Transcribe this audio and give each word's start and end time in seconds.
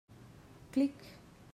Clic! 0.73 0.97